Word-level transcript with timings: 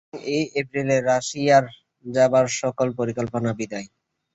সুতরাং 0.03 0.21
এই 0.35 0.43
এপ্রিলে 0.61 0.97
রাশিয়ায় 1.01 1.67
যাবার 2.05 2.45
সকল 2.61 2.87
পরিকল্পনা 2.99 3.49
বিদায়। 3.59 3.87